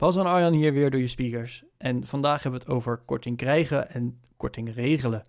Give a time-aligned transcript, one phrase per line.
[0.00, 1.64] Bas en Arjan hier weer door je speakers.
[1.76, 5.22] En vandaag hebben we het over korting krijgen en korting regelen.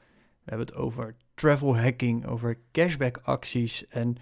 [0.44, 3.88] We hebben het over travel hacking, over cashback acties.
[3.88, 4.16] En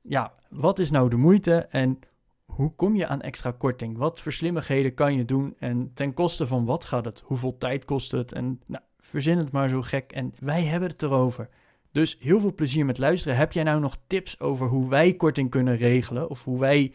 [0.00, 1.98] ja, wat is nou de moeite en
[2.44, 3.96] hoe kom je aan extra korting?
[3.96, 7.22] Wat voor slimmigheden kan je doen en ten koste van wat gaat het?
[7.24, 8.32] Hoeveel tijd kost het?
[8.32, 11.48] En nou, verzin het maar zo gek en wij hebben het erover.
[11.92, 13.36] Dus heel veel plezier met luisteren.
[13.36, 16.92] Heb jij nou nog tips over hoe wij korting kunnen regelen of hoe wij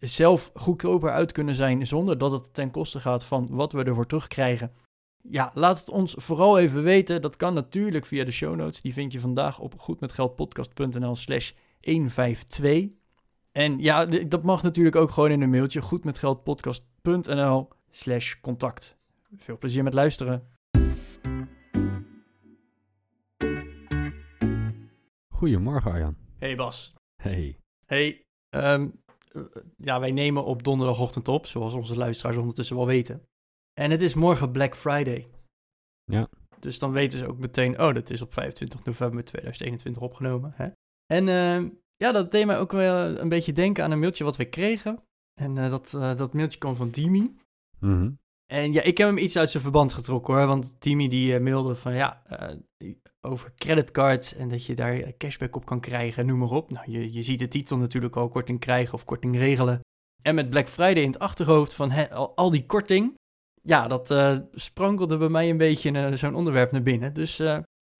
[0.00, 4.06] zelf goedkoper uit kunnen zijn zonder dat het ten koste gaat van wat we ervoor
[4.06, 4.72] terugkrijgen.
[5.22, 7.20] Ja, laat het ons vooral even weten.
[7.20, 8.80] Dat kan natuurlijk via de show notes.
[8.80, 12.96] Die vind je vandaag op goedmetgeldpodcast.nl slash 152.
[13.52, 18.96] En ja, dat mag natuurlijk ook gewoon in een mailtje goedmetgeldpodcast.nl slash contact.
[19.36, 20.48] Veel plezier met luisteren.
[25.28, 26.16] Goedemorgen Arjan.
[26.38, 26.94] Hey Bas.
[27.22, 27.58] Hey.
[27.86, 29.00] Hey, um,
[29.76, 33.22] ja, wij nemen op donderdagochtend op, zoals onze luisteraars ondertussen wel weten.
[33.80, 35.26] En het is morgen Black Friday.
[36.04, 36.28] Ja.
[36.60, 40.52] Dus dan weten ze ook meteen, oh, dat is op 25 november 2021 opgenomen.
[40.54, 40.68] Hè?
[41.06, 44.36] En uh, ja, dat deed mij ook wel een beetje denken aan een mailtje wat
[44.36, 45.02] we kregen.
[45.40, 47.36] En uh, dat, uh, dat mailtje kwam van Dimi.
[47.80, 48.18] Mm
[48.52, 50.46] En ja, ik heb hem iets uit zijn verband getrokken hoor.
[50.46, 52.22] Want Dimi die mailde van ja,
[53.20, 56.70] over creditcards en dat je daar cashback op kan krijgen, noem maar op.
[56.70, 59.80] Nou, je, je ziet de titel natuurlijk al, korting krijgen of korting regelen.
[60.22, 63.14] En met Black Friday in het achterhoofd van al, al, die korting,
[63.62, 64.14] ja, dat
[64.52, 67.14] sprankelde bij mij een beetje zo'n onderwerp naar binnen.
[67.14, 67.36] Dus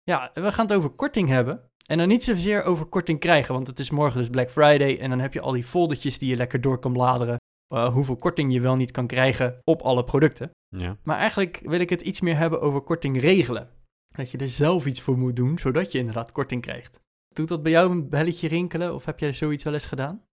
[0.03, 1.71] ja, we gaan het over korting hebben.
[1.87, 5.11] En dan niet zozeer over korting krijgen, want het is morgen dus Black Friday en
[5.11, 7.37] dan heb je al die foldertjes die je lekker door kan bladeren.
[7.69, 10.51] Hoeveel korting je wel niet kan krijgen op alle producten.
[10.69, 10.97] Ja.
[11.03, 13.71] Maar eigenlijk wil ik het iets meer hebben over korting regelen.
[14.09, 17.01] Dat je er zelf iets voor moet doen, zodat je inderdaad korting krijgt.
[17.35, 20.25] Doet dat bij jou een belletje rinkelen of heb jij zoiets wel eens gedaan?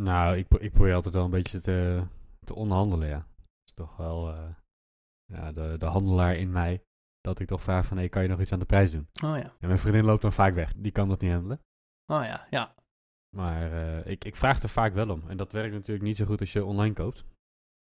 [0.00, 2.02] Nou, ik, ik probeer altijd wel een beetje te,
[2.44, 3.18] te onderhandelen, ja.
[3.18, 4.48] Dat is toch wel uh,
[5.24, 6.82] ja, de, de handelaar in mij.
[7.20, 9.08] Dat ik toch vraag van, hey, kan je nog iets aan de prijs doen?
[9.24, 9.52] Oh ja.
[9.58, 10.72] En mijn vriendin loopt dan vaak weg.
[10.76, 11.60] Die kan dat niet handelen.
[12.06, 12.74] Oh ja, ja.
[13.34, 15.22] Maar uh, ik, ik vraag er vaak wel om.
[15.28, 17.24] En dat werkt natuurlijk niet zo goed als je online koopt.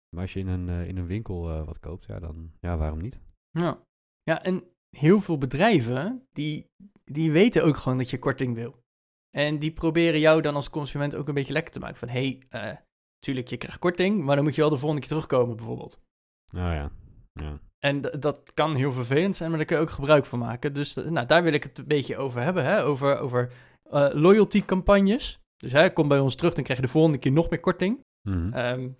[0.09, 2.77] Maar als je in een, uh, in een winkel uh, wat koopt, ja, dan ja,
[2.77, 3.21] waarom niet?
[3.51, 3.83] Ja.
[4.23, 4.65] Ja, en
[4.97, 6.67] heel veel bedrijven, die,
[7.05, 8.81] die weten ook gewoon dat je korting wil.
[9.31, 11.97] En die proberen jou dan als consument ook een beetje lekker te maken.
[11.97, 12.85] Van, hé, hey,
[13.19, 16.01] tuurlijk, je krijgt korting, maar dan moet je wel de volgende keer terugkomen bijvoorbeeld.
[16.53, 16.91] Nou ja,
[17.33, 17.61] ja.
[17.79, 20.75] En dat kan heel vervelend zijn, maar daar kun je ook gebruik van maken.
[20.75, 22.85] Dus nou, daar wil ik het een beetje over hebben, hè?
[22.85, 23.53] over, over
[24.13, 25.42] loyalty campagnes.
[25.63, 28.01] Dus hè, kom bij ons terug, dan krijg je de volgende keer nog meer korting.
[28.23, 28.55] -hmm.
[28.55, 28.97] um,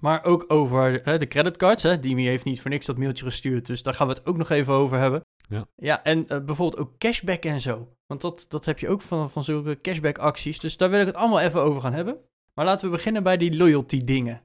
[0.00, 1.82] maar ook over hè, de creditcards.
[1.82, 2.00] Hè.
[2.00, 4.50] Dimi heeft niet voor niks dat mailtje gestuurd, dus daar gaan we het ook nog
[4.50, 5.20] even over hebben.
[5.48, 7.96] Ja, ja en uh, bijvoorbeeld ook cashback en zo.
[8.06, 10.60] Want dat, dat heb je ook van, van zulke cashback acties.
[10.60, 12.18] Dus daar wil ik het allemaal even over gaan hebben.
[12.54, 14.42] Maar laten we beginnen bij die loyalty dingen.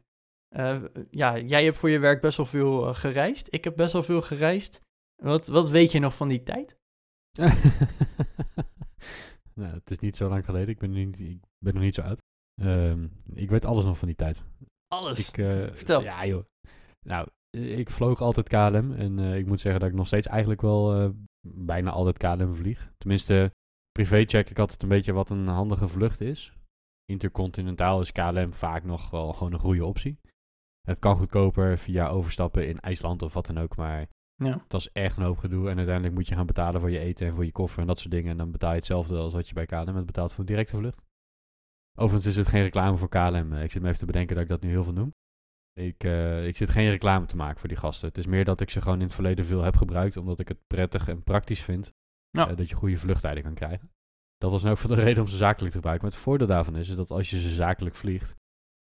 [0.58, 3.54] Uh, ja, jij hebt voor je werk best wel veel uh, gereisd.
[3.54, 4.82] Ik heb best wel veel gereisd.
[5.16, 6.78] Wat, wat weet je nog van die tijd?
[9.54, 10.70] nou, het is niet zo lang geleden.
[10.70, 12.20] Ik ben, niet, ik ben nog niet zo oud.
[12.62, 14.44] Um, ik weet alles nog van die tijd.
[14.88, 15.30] Alles?
[15.30, 16.02] Ik, uh, Vertel.
[16.02, 16.44] Ja, joh.
[17.06, 18.92] Nou, ik vloog altijd KLM.
[18.92, 21.10] En uh, ik moet zeggen dat ik nog steeds eigenlijk wel uh,
[21.48, 22.92] bijna altijd KLM vlieg.
[22.98, 23.52] Tenminste,
[23.92, 26.54] privé check ik altijd een beetje wat een handige vlucht is.
[27.06, 30.20] Intercontinentaal is KLM vaak nog wel gewoon een goede optie.
[30.82, 33.76] Het kan goedkoper via overstappen in IJsland of wat dan ook.
[33.76, 34.08] Maar
[34.46, 34.66] ja.
[34.68, 35.70] dat is echt een hoop gedoe.
[35.70, 38.00] En uiteindelijk moet je gaan betalen voor je eten en voor je koffer en dat
[38.00, 38.32] soort dingen.
[38.32, 40.78] En dan betaal je hetzelfde als wat je bij KLM hebt betaald voor een directe
[40.78, 41.02] vlucht.
[41.98, 43.54] Overigens is het geen reclame voor KLM.
[43.54, 45.14] Ik zit me even te bedenken dat ik dat nu heel veel noem.
[45.74, 48.08] Ik, uh, ik zit geen reclame te maken voor die gasten.
[48.08, 50.48] Het is meer dat ik ze gewoon in het verleden veel heb gebruikt, omdat ik
[50.48, 51.92] het prettig en praktisch vind
[52.30, 52.52] ja.
[52.52, 53.92] uh, dat je goede vluchttijden kan krijgen.
[54.38, 56.06] Dat was nou ook van de reden om ze zakelijk te gebruiken.
[56.06, 58.36] Maar het voordeel daarvan is, is dat als je ze zakelijk vliegt,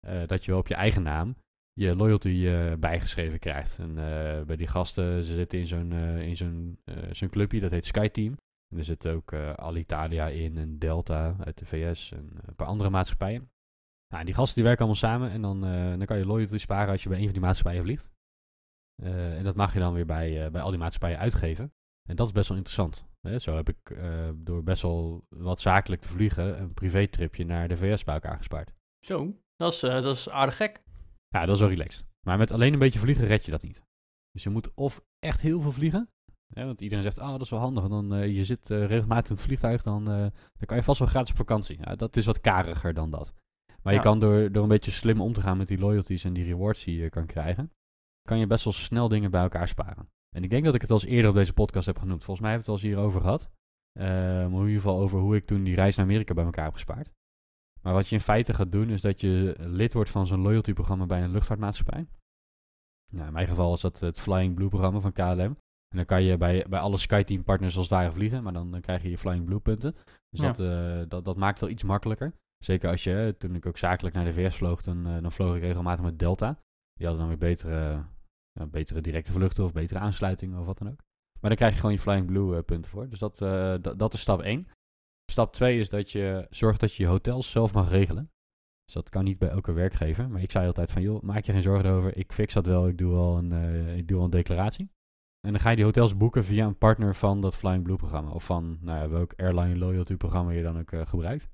[0.06, 1.36] uh, dat je wel op je eigen naam
[1.80, 3.78] je loyalty bijgeschreven krijgt.
[3.78, 3.94] En
[4.46, 6.78] bij die gasten, ze zitten in zo'n in zo'n
[7.10, 8.36] zo'n clubje, dat heet SkyTeam.
[8.68, 12.66] En er zit ook uh, Alitalia in en Delta uit de VS en een paar
[12.66, 13.50] andere maatschappijen.
[14.08, 16.92] Nou, die gasten die werken allemaal samen en dan, uh, dan kan je loyalty sparen
[16.92, 18.10] als je bij een van die maatschappijen vliegt.
[19.02, 21.72] Uh, en dat mag je dan weer bij, bij al die maatschappijen uitgeven.
[22.08, 23.06] En dat is best wel interessant.
[23.20, 23.38] Hè?
[23.38, 23.96] Zo heb ik
[24.34, 28.72] door best wel wat zakelijk te vliegen een privétripje naar de VS bij elkaar gespaard.
[29.06, 30.82] Zo, dat is, dat is aardig gek.
[31.28, 32.06] Ja, dat is wel relaxed.
[32.26, 33.82] Maar met alleen een beetje vliegen red je dat niet.
[34.30, 36.10] Dus je moet of echt heel veel vliegen.
[36.54, 37.88] Hè, want iedereen zegt, ah, dat is wel handig.
[37.88, 40.98] Dan, uh, je zit uh, regelmatig in het vliegtuig, dan, uh, dan kan je vast
[40.98, 41.78] wel gratis op vakantie.
[41.80, 43.34] Ja, dat is wat kariger dan dat.
[43.82, 43.98] Maar ja.
[43.98, 46.44] je kan door, door een beetje slim om te gaan met die loyalties en die
[46.44, 47.72] rewards die je kan krijgen,
[48.22, 50.08] kan je best wel snel dingen bij elkaar sparen.
[50.36, 52.24] En ik denk dat ik het al eens eerder op deze podcast heb genoemd.
[52.24, 53.50] Volgens mij hebben we het al eens hierover gehad.
[54.50, 56.72] maar in ieder geval over hoe ik toen die reis naar Amerika bij elkaar heb
[56.72, 57.10] gespaard.
[57.86, 61.06] Maar wat je in feite gaat doen, is dat je lid wordt van zo'n loyalty-programma
[61.06, 62.06] bij een luchtvaartmaatschappij.
[63.12, 65.56] Nou, in mijn geval is dat het Flying Blue programma van KLM.
[65.88, 68.80] En dan kan je bij, bij alle SkyTeam partners als ware vliegen, maar dan, dan
[68.80, 69.94] krijg je je Flying Blue punten.
[70.30, 70.52] Dus Ja.
[70.52, 72.32] dat, eh, dat, dat maakt wel iets makkelijker.
[72.64, 75.56] Zeker als je, toen ik ook zakelijk naar de VS vloog, dan, eh, dan vloog
[75.56, 76.58] ik regelmatig met Delta.
[76.94, 78.04] Die hadden dan weer betere,
[78.70, 81.00] betere directe vluchten of betere aansluitingen of wat dan ook.
[81.40, 83.08] Maar dan krijg je gewoon je Flying Blue eh, punten voor.
[83.08, 83.38] Dus dat,
[83.82, 84.68] dat, dat is stap 1.
[85.26, 88.30] Stap 2 is dat je zorgt dat je je hotels zelf mag regelen.
[88.84, 90.30] Dus dat kan niet bij elke werkgever.
[90.30, 92.16] Maar ik zei altijd van, joh, maak je geen zorgen over.
[92.16, 92.88] Ik fix dat wel.
[92.88, 94.90] Ik doe wel een, eh, ik doe wel een declaratie.
[95.40, 98.30] En dan ga je die hotels boeken via een partner van dat Flying Blue programma.
[98.30, 101.48] Of van nou ja, welk airline loyalty programma je dan ook eh, gebruikt.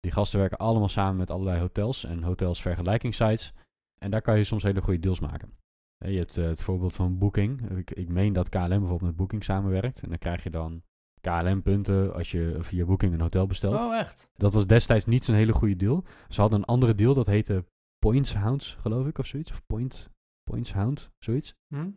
[0.00, 3.52] Die gasten werken allemaal samen met allerlei hotels en hotels vergelijkingssites.
[3.98, 5.52] En daar kan je soms hele goede deals maken.
[5.98, 7.70] Je hebt eh, het voorbeeld van Booking.
[7.70, 10.02] Ik, ik meen dat KLM bijvoorbeeld met Booking samenwerkt.
[10.02, 10.82] En dan krijg je dan
[11.30, 13.74] KLM-punten als je via Booking een hotel bestelt.
[13.74, 14.28] Oh, echt?
[14.34, 16.04] Dat was destijds niet zo'n hele goede deal.
[16.28, 17.64] Ze hadden een andere deal, dat heette
[17.98, 19.50] Points Hounds, geloof ik, of zoiets.
[19.50, 20.10] Of Point,
[20.50, 21.54] Points Hound, zoiets.
[21.74, 21.90] Hm?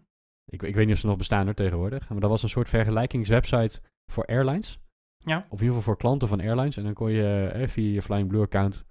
[0.45, 2.09] Ik, ik weet niet of ze nog bestaan hoor, tegenwoordig.
[2.09, 3.81] Maar dat was een soort vergelijkingswebsite
[4.11, 4.79] voor airlines.
[5.17, 5.37] Ja.
[5.37, 6.77] Of in ieder geval voor klanten van airlines.
[6.77, 8.85] En dan kon je eh, via je Flying Blue account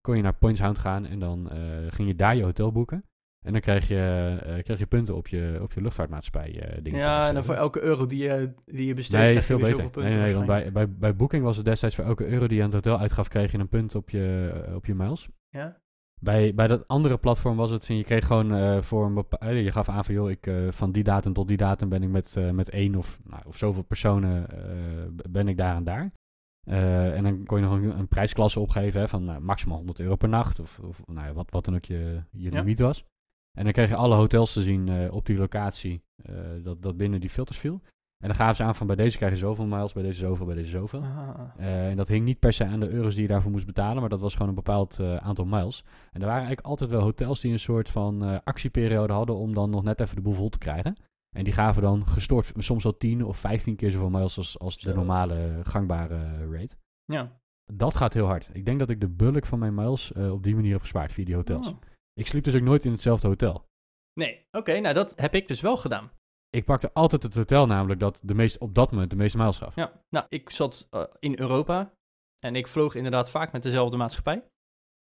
[0.00, 1.06] kon je naar Points Hound gaan.
[1.06, 1.58] En dan eh,
[1.88, 3.04] ging je daar je hotel boeken.
[3.44, 6.98] En dan kreeg je, eh, kreeg je punten op je, op je luchtvaartmaatschappij eh dingen.
[6.98, 9.56] Ja, en dan voor elke euro die je, die je besteedt, Nee, krijg je veel
[9.66, 9.82] weer beter.
[9.84, 10.26] zoveel Nee, punten.
[10.26, 12.72] nee, want bij, bij, bij Booking was het destijds voor elke euro die je aan
[12.74, 15.28] het hotel uitgaf, kreeg je een punt op je, eh, op je miles.
[15.48, 15.76] Ja?
[16.20, 19.72] Bij, bij dat andere platform was het, je kreeg gewoon eh, voor een bepaalde, je
[19.72, 22.36] gaf aan van joh, ik, eh, van die datum tot die datum ben ik met,
[22.36, 26.12] eh, met één of, nou, of zoveel personen eh, ben ik daar en daar.
[26.66, 30.00] Eh, en dan kon je nog een, een prijsklasse opgeven hè, van nou, maximaal 100
[30.00, 32.58] euro per nacht of, of nou, ja, wat, wat dan ook je, je Ja.
[32.58, 33.04] limiet was.
[33.52, 36.96] En dan kreeg je alle hotels te zien eh, op die locatie eh, dat, dat
[36.96, 37.80] binnen die filters viel.
[38.18, 40.46] En dan gaven ze aan van bij deze krijg je zoveel miles, bij deze zoveel,
[40.46, 41.00] bij deze zoveel.
[41.00, 41.40] Ah.
[41.56, 44.00] Eh, en dat hing niet per se aan de euro's die je daarvoor moest betalen,
[44.00, 45.84] maar dat was gewoon een bepaald aantal miles.
[46.12, 49.70] En er waren eigenlijk altijd wel hotels die een soort van actieperiode hadden om dan
[49.70, 50.96] nog net even de boel vol te krijgen.
[51.36, 54.78] En die gaven dan gestort soms wel 10 of 15 keer zoveel miles als, als
[54.78, 56.76] de normale gangbare rate.
[57.04, 57.40] Ja.
[57.72, 58.50] Dat gaat heel hard.
[58.52, 61.24] Ik denk dat ik de bulk van mijn miles op die manier heb gespaard via
[61.24, 61.68] die hotels.
[61.68, 61.76] Oh.
[62.20, 63.68] Ik sliep dus ook nooit in hetzelfde hotel.
[64.12, 66.10] Nee, oké, nou dat heb ik dus wel gedaan.
[66.50, 69.58] Ik pakte altijd het hotel namelijk dat de meest, op dat moment de meeste miles
[69.58, 69.74] gaf.
[69.74, 71.94] Ja, nou, ik zat eh, in Europa
[72.38, 74.44] en ik vloog inderdaad vaak met dezelfde maatschappij.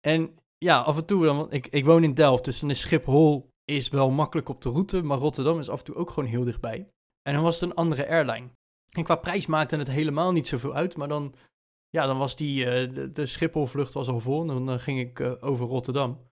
[0.08, 2.82] En ja, af en toe, dan, want ik, ik woon in Delft, dus dan is
[2.82, 6.30] Schiphol is wel makkelijk op de route, maar Rotterdam is af en toe ook gewoon
[6.30, 6.90] heel dichtbij.
[7.22, 8.50] En dan was het een andere airline.
[8.90, 11.36] En qua prijs maakte het helemaal niet zoveel uit, maar dan,
[11.90, 15.00] ja, dan was die, eh, de, de Schiphol-vlucht was al vol en dan, dan ging
[15.00, 16.28] ik eh, over Rotterdam.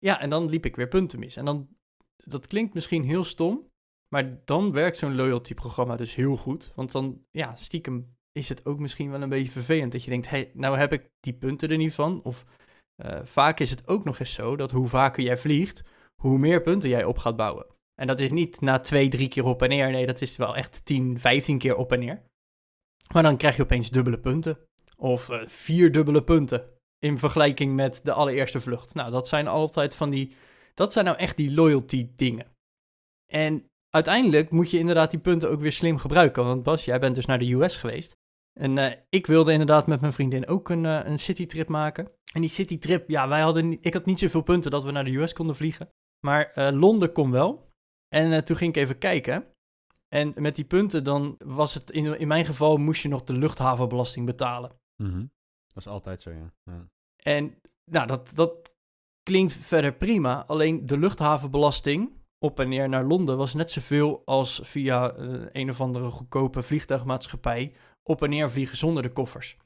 [0.00, 1.36] Ja, en dan liep ik weer punten mis.
[1.36, 1.68] En dan,
[2.16, 3.68] dat klinkt misschien heel stom,
[4.14, 6.72] maar dan werkt zo'n loyalty-programma dus heel goed.
[6.74, 10.28] Want dan, ja, stiekem is het ook misschien wel een beetje vervelend dat je denkt,
[10.28, 12.22] hey, nou heb ik die punten er niet van.
[12.22, 12.44] Of
[13.02, 15.82] eh, vaak is het ook nog eens zo dat hoe vaker jij vliegt,
[16.22, 17.66] hoe meer punten jij op gaat bouwen.
[18.00, 19.90] En dat is niet na twee, drie keer op en neer.
[19.90, 22.22] Nee, dat is wel echt 10, 15 keer op en neer.
[23.12, 24.58] Maar dan krijg je opeens dubbele punten.
[24.96, 26.79] Of eh, vier dubbele punten.
[27.00, 28.94] In vergelijking met de allereerste vlucht.
[28.94, 30.34] Nou, dat zijn altijd van die.
[30.74, 32.46] Dat zijn nou echt die loyalty dingen.
[33.32, 36.44] En uiteindelijk moet je inderdaad die punten ook weer slim gebruiken.
[36.44, 38.16] Want Bas, jij bent dus naar de US geweest.
[38.60, 42.10] En eh, ik wilde inderdaad met mijn vriendin ook een, eh, een citytrip maken.
[42.32, 45.16] En die citytrip, ja, wij hadden, ik had niet zoveel punten dat we naar de
[45.16, 45.88] US konden vliegen.
[46.26, 47.68] Maar eh, Londen kon wel.
[48.08, 49.46] En toen ging ik even kijken.
[50.08, 53.32] En met die punten, dan was het in, in mijn geval, moest je nog de
[53.32, 54.72] luchthavenbelasting betalen.
[55.02, 55.24] Mhm.
[55.72, 56.52] Dat is altijd zo, ja.
[56.64, 56.88] ja.
[57.16, 57.54] En
[57.90, 58.72] nou, dat, dat
[59.22, 60.44] klinkt verder prima.
[60.46, 65.70] Alleen de luchthavenbelasting op en neer naar Londen was net zoveel als via eh, een
[65.70, 67.72] of andere goedkope vliegtuigmaatschappij
[68.02, 69.56] op en neer vliegen zonder de koffers.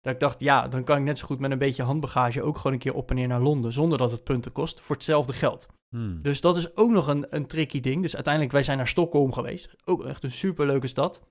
[0.00, 2.56] Dat ik dacht, ja, dan kan ik net zo goed met een beetje handbagage ook
[2.56, 5.32] gewoon een keer op en neer naar Londen zonder dat het punten kost voor hetzelfde
[5.32, 5.66] geld.
[5.88, 6.22] Hmm.
[6.22, 8.02] Dus dat is ook nog een, een tricky ding.
[8.02, 9.76] Dus uiteindelijk, wij zijn naar Stockholm geweest.
[9.84, 11.22] Ook echt een superleuke stad.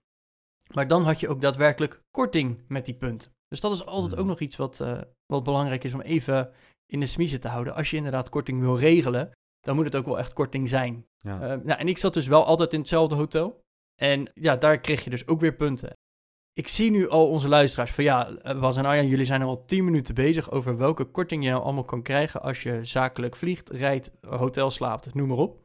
[0.73, 3.32] Maar dan had je ook daadwerkelijk korting met die punten.
[3.53, 4.21] Dus dat is altijd Hmm.
[4.21, 6.51] ook nog iets wat, eh, wat belangrijk is om even
[6.85, 7.75] in de smiezen te houden.
[7.75, 11.05] Als je inderdaad korting wil regelen, dan moet het ook wel echt korting zijn.
[11.17, 11.41] ja.
[11.41, 13.61] Eh, nou, en ik zat dus wel altijd in hetzelfde hotel.
[14.01, 15.93] En ja, daar kreeg je dus ook weer punten.
[16.53, 19.65] Ik zie nu al onze luisteraars van ja, eh, Bas en Arjan, jullie zijn al
[19.65, 23.69] 10 minuten bezig over welke korting je nou allemaal kan krijgen als je zakelijk vliegt,
[23.69, 25.61] rijdt, hotel slaapt, noem maar op.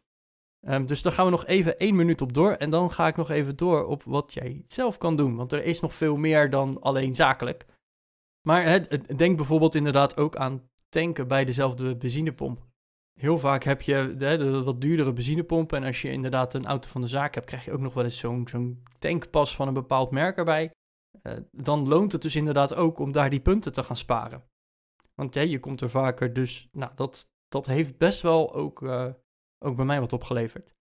[0.67, 2.53] Ehm, dus daar gaan we nog even één minuut op door.
[2.53, 5.37] En dan ga ik nog even door op wat jij zelf kan doen.
[5.37, 7.67] Want er is nog veel meer dan alleen zakelijk.
[8.47, 8.81] Maar hè,
[9.17, 12.67] denk bijvoorbeeld inderdaad ook aan tanken bij dezelfde benzinepomp.
[13.21, 15.73] Heel vaak heb je de, wat duurdere benzinepomp.
[15.73, 18.05] En als je inderdaad een auto van de zaak hebt, krijg je ook nog wel
[18.05, 20.71] eens zo'n tankpas van een bepaald merk erbij.
[21.23, 24.45] Eh, dan loont het dus inderdaad ook om daar die punten te gaan sparen.
[25.15, 29.09] Want je komt er vaker, dus nou, dat, dat heeft best wel ook, eh,
[29.65, 30.75] ook bij mij wat opgeleverd.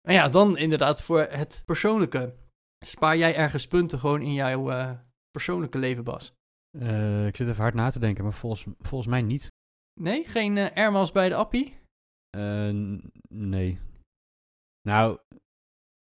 [0.00, 2.36] En ja, dan inderdaad voor het persoonlijke.
[2.86, 4.90] Spaar jij ergens punten gewoon in jouw eh,
[5.30, 6.37] persoonlijke leven, Bas?
[6.70, 9.48] Eh, ik zit even hard na te denken, maar volgens, volgens mij niet.
[10.00, 11.76] Nee, geen airmiles bij de appie?
[12.30, 12.70] Eh,
[13.28, 13.78] nee.
[14.82, 15.18] Nou,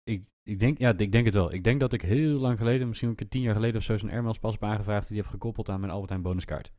[0.04, 1.54] ik, ik, denk, ja, ik denk het wel.
[1.54, 4.10] Ik denk dat ik heel lang geleden, misschien een tien jaar geleden of zo, zo'n
[4.10, 5.08] Airmails pas heb aangevraagd.
[5.08, 6.72] Die heb gekoppeld aan mijn Albert Heijn bonuskaart.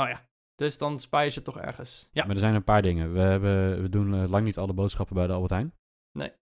[0.00, 2.08] Oh ja, dus dan spaar je ze toch ergens.
[2.12, 3.12] Ja, Maar er zijn een paar dingen.
[3.12, 5.74] We, hebben, we doen lang niet alle boodschappen bij de Albert Heijn.
[6.18, 6.32] Nee.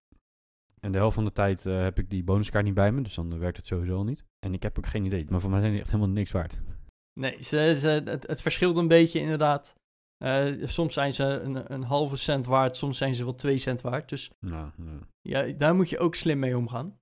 [0.80, 3.38] En de helft van de tijd heb ik die bonuskaart niet bij me, dus dan
[3.38, 4.24] werkt het sowieso al niet.
[4.46, 5.26] En ik heb ook geen idee.
[5.28, 6.62] Maar voor mij zijn die echt helemaal niks waard.
[7.20, 9.74] Nee, ze, ze, het, het verschilt een beetje inderdaad.
[10.24, 13.80] Eh, soms zijn ze een, een halve cent waard, soms zijn ze wel twee cent
[13.80, 14.08] waard.
[14.08, 14.98] Dus Nou, nou.
[15.20, 16.98] Ja, daar moet je ook slim mee omgaan.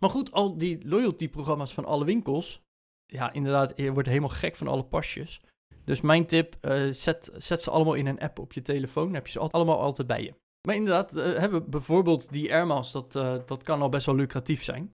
[0.00, 2.62] Maar goed, al die loyalty-programma's van alle winkels.
[3.06, 5.40] Ja, inderdaad, je wordt helemaal gek van alle pasjes.
[5.84, 9.04] Dus mijn tip, eh, zet, zet ze allemaal in een app op je telefoon.
[9.04, 10.34] Dan heb je ze al- allemaal altijd bij je.
[10.66, 13.12] Maar inderdaad, eh, hebben bijvoorbeeld die Airmiles, dat,
[13.46, 14.92] dat kan al best wel lucratief zijn.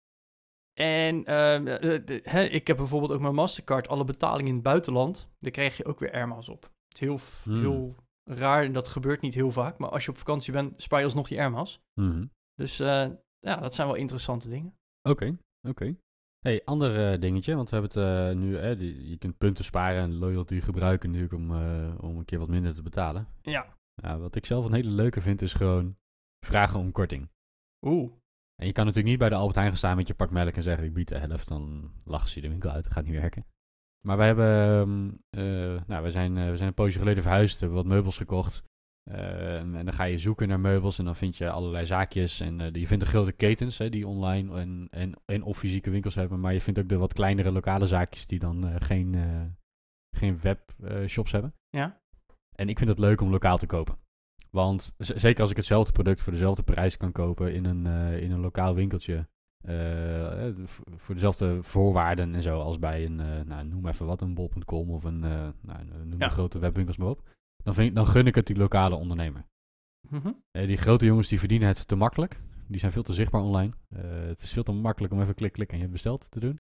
[0.81, 4.63] En eh, eh, de- hè, ik heb bijvoorbeeld ook mijn Mastercard, alle betalingen in het
[4.63, 5.29] buitenland.
[5.39, 6.63] Daar krijg je ook weer Airmiles op.
[6.63, 7.61] Het is heel, Hmm.
[7.61, 7.95] heel
[8.31, 9.79] raar en dat gebeurt niet heel vaak.
[9.79, 11.81] Maar als je op vakantie bent, spaar je alsnog die Airmiles.
[12.01, 12.27] Mhm.
[12.55, 13.07] Dus eh,
[13.39, 14.75] ja, dat zijn wel interessante dingen.
[15.09, 15.37] Oké,
[15.69, 15.97] oké.
[16.39, 19.65] Hey, ander eh, dingetje, want we hebben het eh, nu, eh, die- je kunt punten
[19.65, 23.27] sparen en loyalty gebruiken natuurlijk om, eh, om een keer wat minder te betalen.
[23.43, 23.77] Ja.
[23.95, 25.97] Ja, wat ik zelf een hele leuke vind is gewoon
[26.47, 27.29] vragen om korting.
[27.87, 28.13] Oeh.
[28.63, 30.55] En je kan natuurlijk niet bij de Albert Heijn gaan staan met je pak melk
[30.55, 33.21] en zeggen ik bied de helft, dan lachen ze de winkel uit, dat gaat niet
[33.21, 33.47] werken.
[34.07, 37.61] Maar wij hebben, ehm, eh, nou we zijn, eh, we zijn een poosje geleden verhuisd,
[37.61, 38.63] hebben wat meubels gekocht.
[39.11, 42.41] Eh, en dan ga je zoeken naar meubels en dan vind je allerlei zaakjes.
[42.41, 46.15] En je vindt de grote ketens hè, die online en, en, en of fysieke winkels
[46.15, 46.41] hebben.
[46.41, 49.17] Maar je vindt ook de wat kleinere lokale zaakjes die dan geen,
[50.17, 51.55] geen webshops hebben.
[51.71, 52.01] Ja.
[52.55, 53.99] En ik vind het leuk om lokaal te kopen.
[54.51, 58.31] Want zeker als ik hetzelfde product voor dezelfde prijs kan kopen in een, eh, in
[58.31, 59.29] een lokaal winkeltje.
[59.63, 60.55] eh, eh,
[60.97, 65.05] voor dezelfde voorwaarden en zo als bij een, nou, noem even wat, een bol.com of
[65.05, 66.29] een, nou, noem Ja.
[66.29, 67.29] grote webwinkels maar op.
[67.65, 69.45] Dan, vind ik, dan gun ik het die lokale ondernemer.
[70.09, 70.33] Mhm.
[70.51, 72.41] Die grote jongens die verdienen het te makkelijk.
[72.67, 73.73] Die zijn veel te zichtbaar online.
[73.95, 76.61] Het is veel te makkelijk om even klik, klik en je hebt besteld te doen.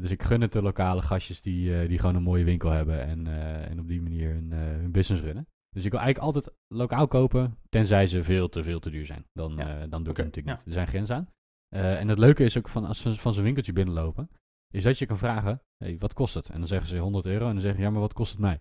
[0.00, 3.26] Dus ik gun het de lokale gastjes die, die gewoon een mooie winkel hebben en,
[3.68, 5.46] en op die manier hun, hun business runnen.
[5.74, 9.24] Dus ik wil eigenlijk altijd lokaal kopen, tenzij ze veel te veel te duur zijn.
[9.32, 9.68] Dan, Ja.
[9.68, 10.66] eh, dan doe ik het natuurlijk niet.
[10.66, 11.28] Er zijn grenzen aan.
[11.68, 14.30] Eh, en het leuke is ook van als ze van zo'n winkeltje binnenlopen,
[14.72, 16.48] is dat je kan vragen, hey, wat kost het?
[16.50, 18.40] En dan zeggen ze 100 euro en dan zeg je, ja, maar wat kost het
[18.40, 18.60] mij?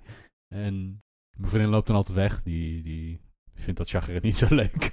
[0.55, 0.99] En
[1.37, 3.19] mijn vriendin loopt dan altijd weg, die, die
[3.53, 4.91] vindt dat chagrin niet zo leuk.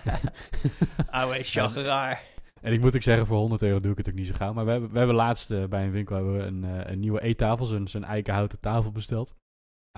[1.10, 2.22] Oude chageraar.
[2.60, 4.52] En ik moet ook zeggen, voor 100 euro doe ik het ook niet zo gauw.
[4.52, 7.22] Maar we hebben, we hebben laatst eh, bij een winkel hebben we een, een nieuwe
[7.22, 9.34] eettafel, zo'n eikenhouten tafel besteld.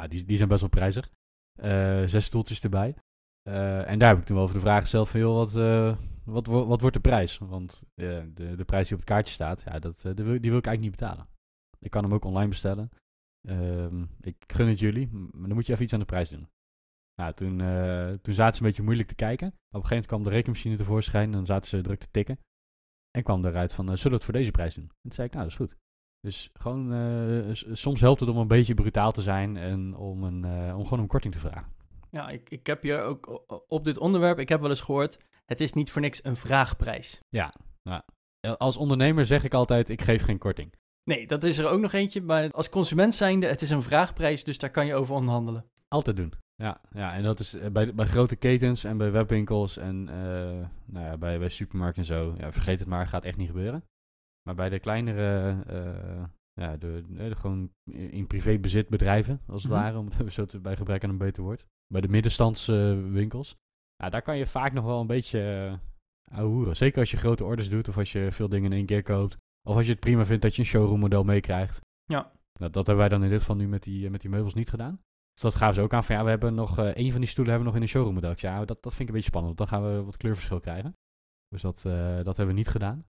[0.08, 1.10] Die, die zijn best wel prijzig.
[1.58, 2.94] Eh, zes stoeltjes erbij.
[3.42, 5.96] Eh, en daar heb ik toen wel over de vraag gesteld van, joh, wat, eh,
[6.24, 7.38] wat, wo- wat wordt de prijs?
[7.38, 10.80] Want de, de prijs die op het kaartje staat, ja, dat, die, wil, ik eigenlijk
[10.80, 11.26] niet betalen.
[11.78, 12.90] Ik kan hem ook online bestellen.
[13.48, 16.48] Ehm, ik gun het jullie, maar dan moet je even iets aan de prijs doen.
[17.20, 17.58] Nou, toen,
[18.22, 19.46] toen zaten ze een beetje moeilijk te kijken.
[19.46, 22.38] Op een gegeven moment kwam de rekenmachine tevoorschijn en dan zaten ze druk te tikken.
[23.10, 24.84] En kwam eruit van, zullen we het voor deze prijs doen?
[24.84, 25.76] En toen zei ik, nou, dat is goed.
[26.24, 30.44] Dus gewoon, eh, soms helpt het om een beetje brutaal te zijn en om, een,
[30.44, 31.72] eh, om gewoon een korting te vragen.
[32.10, 35.60] Ja, ik, ik heb hier ook op dit onderwerp, ik heb wel eens gehoord, het
[35.60, 37.20] is niet voor niks een vraagprijs.
[38.40, 40.72] Eh, Als ondernemer zeg ik altijd, ik geef geen korting.
[41.04, 44.44] Nee, dat is er ook nog eentje, maar als consument zijnde, het is een vraagprijs,
[44.44, 45.64] dus daar kan je over onderhandelen.
[45.88, 46.32] Altijd doen.
[46.54, 50.04] Ja, ja en dat is eh, bij, bij grote ketens en bij webwinkels en
[50.84, 52.34] nou ja, bij, bij supermarkten en zo.
[52.38, 53.84] Ja, vergeet het maar, gaat echt niet gebeuren.
[54.46, 59.80] Maar bij de kleinere, eh, ja, de, de, gewoon in privébezit bedrijven, als het Mhm.
[59.80, 61.66] ware, om het zo te, bij gebrek aan een beter woord.
[61.86, 63.56] Bij de middenstandswinkels.
[63.96, 65.78] ja, daar kan je vaak nog wel een beetje
[66.30, 66.76] ouwehoeren.
[66.76, 69.36] Zeker als je grote orders doet of als je veel dingen in één keer koopt.
[69.68, 71.80] Of als je het prima vindt dat je een showroom model meekrijgt.
[72.04, 72.32] Ja.
[72.58, 74.54] Nou, dat hebben wij dan in dit geval nu met die, eh, met die meubels
[74.54, 75.00] niet gedaan.
[75.32, 77.28] Dus dat gaven ze ook aan van ja, we hebben nog eh één van die
[77.28, 78.30] stoelen hebben we nog in een showroom model.
[78.30, 80.60] Ik zei, ja, dat, dat vind ik een beetje spannend, dan gaan we wat kleurverschil
[80.60, 80.96] krijgen.
[81.48, 83.04] Dus dat, eh, dat hebben we niet gedaan.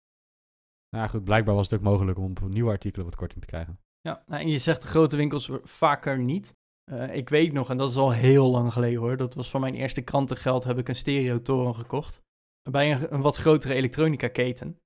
[0.95, 3.79] Nou goed, blijkbaar was het ook mogelijk om op nieuwe artikelen wat korting te krijgen.
[4.01, 6.53] Ja, nou, en je zegt de grote winkels vaker niet.
[6.91, 9.17] Eh, ik weet nog, en dat is al heel lang geleden hoor.
[9.17, 12.21] Dat was van mijn eerste krantengeld heb ik een stereotoren gekocht.
[12.69, 14.77] Bij een, een wat grotere elektronica keten.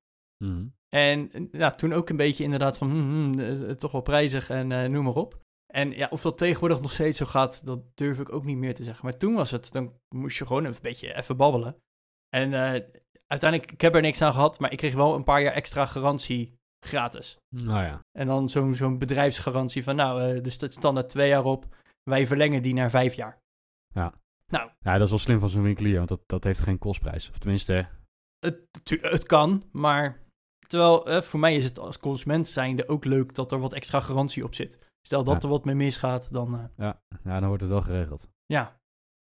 [0.43, 0.67] Mhm.
[0.89, 5.03] En eh, ja, toen ook een beetje inderdaad van, hmm, toch wel prijzig en noem
[5.03, 5.43] maar op.
[5.73, 8.75] En ja, of dat tegenwoordig nog steeds zo gaat, dat durf ik ook niet meer
[8.75, 9.05] te zeggen.
[9.05, 11.75] Maar toen was het, dan moest je gewoon even een beetje even babbelen.
[12.29, 12.51] En
[13.27, 15.85] uiteindelijk, ik heb er niks aan gehad, maar ik kreeg wel een paar jaar extra
[15.85, 16.53] garantie
[16.85, 17.37] gratis.
[17.55, 17.99] Nou ja.
[18.17, 22.27] En dan zo'n zo'n bedrijfsgarantie van, nou, eh de st- standaard twee jaar op, wij
[22.27, 23.39] verlengen die naar vijf jaar.
[23.93, 24.13] ja,
[24.81, 27.29] dat is wel slim van zo'n winkelier, want dat, dat heeft geen kostprijs.
[27.29, 27.87] Of tenminste,
[28.39, 28.59] Het,
[29.01, 30.19] het kan, maar
[30.67, 33.99] terwijl eh, voor mij is het als consument zijnde ook leuk dat er wat extra
[33.99, 34.79] garantie op zit.
[35.07, 35.41] Stel dat Ja.
[35.41, 38.27] er wat mee misgaat, dan eh, ja, ja, dan wordt het wel geregeld.
[38.45, 38.79] ja.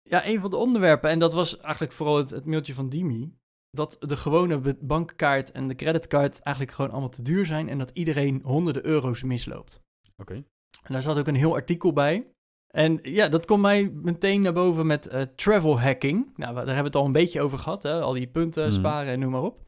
[0.08, 3.34] Ja, een van de onderwerpen, en dat was eigenlijk vooral het, het mailtje van Dimi,
[3.74, 7.90] dat de gewone bankkaart en de creditcard eigenlijk gewoon allemaal te duur zijn en dat
[7.92, 9.80] iedereen honderden euro's misloopt.
[10.16, 10.34] Oké.
[10.82, 12.26] En daar zat ook een heel artikel bij.
[12.74, 16.36] En ja, dat komt mij meteen naar boven met eh, travel hacking.
[16.36, 18.00] Nou, daar hebben we het al een beetje over gehad, hè?
[18.00, 18.72] al die punten Mhm.
[18.72, 19.62] sparen en noem maar op.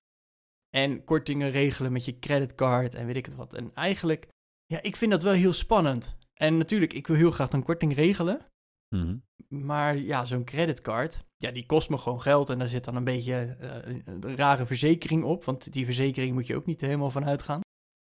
[0.71, 3.55] En kortingen regelen met je creditcard en weet ik het wat.
[3.55, 4.29] En eigenlijk,
[4.67, 6.17] ja, ik vind dat wel heel spannend.
[6.35, 8.47] En natuurlijk, ik wil heel graag een korting regelen.
[8.88, 9.16] Mhm.
[9.49, 12.50] Maar ja, zo'n creditcard, ja, die kost me gewoon geld.
[12.50, 15.45] En daar zit dan een beetje eh, een, rare verzekering op.
[15.45, 17.61] Want die verzekering moet je ook niet helemaal van uitgaan.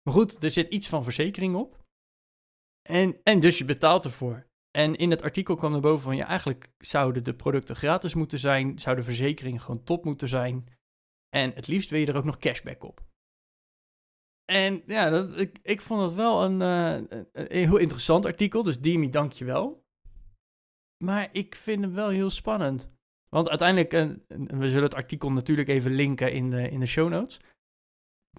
[0.03, 1.77] Maar goed, er zit iets van verzekering op.
[2.89, 4.47] En, en dus je betaalt ervoor.
[4.71, 8.39] En in het artikel kwam er boven van, ja, eigenlijk zouden de producten gratis moeten
[8.39, 8.79] zijn.
[8.79, 10.77] Zou de verzekering gewoon top moeten zijn.
[11.29, 13.07] En het liefst wil je er ook nog cashback op.
[14.45, 18.63] En ja, dat, ik, ik vond het wel een, eh, een heel interessant artikel.
[18.63, 19.88] Dus Dimi, dank je wel.
[21.03, 22.89] Maar ik vind hem wel heel spannend.
[23.29, 24.09] Want uiteindelijk, eh,
[24.59, 27.39] we zullen het artikel natuurlijk even linken in de, in de show notes.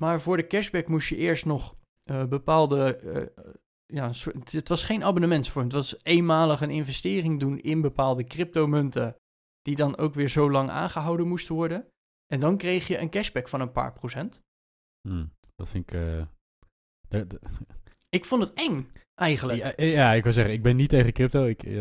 [0.00, 2.96] Maar voor de cashback moest je eerst nog eh, bepaalde.
[2.96, 3.52] eh,
[3.86, 4.10] ja,
[4.50, 5.64] het was geen abonnementsvorm.
[5.64, 9.16] Het was eenmalig een investering doen in bepaalde cryptomunten.
[9.62, 11.86] Die dan ook weer zo lang aangehouden moesten worden.
[12.26, 14.40] En dan kreeg je een cashback van een paar procent.
[15.08, 16.00] Hm, Dat vind ik...
[17.08, 17.40] de- de-
[18.08, 18.90] Ik vond het eng,
[19.20, 19.78] eigenlijk.
[19.78, 21.44] ja, ja, ik wil zeggen, ik ben niet tegen crypto.
[21.44, 21.72] Ik, eh,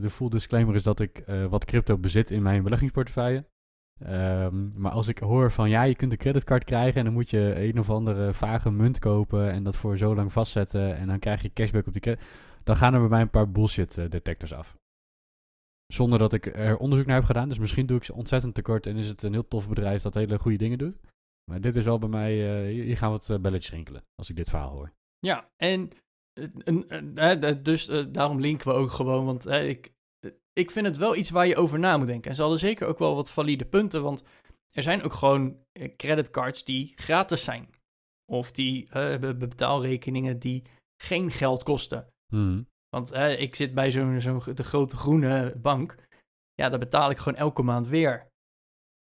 [0.00, 3.44] de full disclaimer is dat ik eh, wat crypto bezit in mijn beleggingsportefeuille.
[4.04, 7.30] Ehm, maar als ik hoor van ja, je kunt een creditcard krijgen en dan moet
[7.30, 11.18] je een of andere vage munt kopen en dat voor zo lang vastzetten en dan
[11.18, 12.24] krijg je cashback op die credit,
[12.64, 14.76] dan gaan er bij mij een paar bullshit eh, detectors af.
[15.86, 17.48] Zonder dat ik er onderzoek naar heb gedaan.
[17.48, 20.14] Dus misschien doe ik ze ontzettend tekort en is het een heel tof bedrijf dat
[20.14, 20.98] hele goede dingen doet.
[21.50, 22.32] Maar dit is wel bij mij,
[22.70, 24.92] hier gaan wat belletjes rinkelen als ik dit verhaal hoor.
[25.18, 25.90] Ja, en
[27.14, 31.16] eh, dus eh, daarom linken we ook gewoon, want ik, eh, ik vind het wel
[31.16, 32.30] iets waar je over na moet denken.
[32.30, 34.22] En ze hadden zeker ook wel wat valide punten, want
[34.70, 35.56] er zijn ook gewoon
[35.96, 37.68] creditcards die gratis zijn.
[38.32, 40.62] Of die be- betaalrekeningen die
[41.02, 42.08] geen geld kosten.
[42.32, 42.62] Mhm.
[42.88, 45.96] Want ik zit bij zo'n zo'n de grote groene bank.
[46.54, 48.28] Ja, daar betaal ik gewoon elke maand weer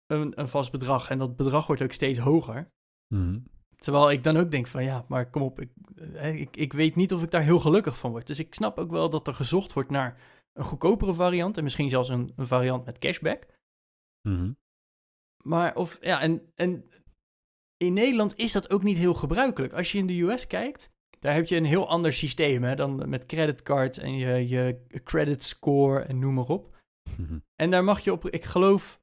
[0.06, 1.10] een, een vast bedrag.
[1.10, 2.70] En dat bedrag wordt ook steeds hoger.
[3.14, 3.40] Mhm.
[3.80, 6.94] Terwijl ik dan ook denk van ja, maar kom op, ik, eh, ik, ik weet
[6.94, 8.26] niet of ik daar heel gelukkig van word.
[8.26, 10.20] Dus ik snap ook wel dat er gezocht wordt naar
[10.52, 13.46] een goedkopere variant en misschien zelfs een, een variant met cashback.
[14.28, 14.52] Mhm.
[15.44, 16.90] Maar of ja, en, en
[17.76, 19.72] in Nederland is dat ook niet heel gebruikelijk.
[19.72, 23.08] Als je in de US kijkt, daar heb je een heel ander systeem hè, dan
[23.08, 26.76] met creditcards en je, je credit score en noem maar op.
[27.16, 27.38] Mhm.
[27.54, 29.00] En daar mag je op, ik geloof,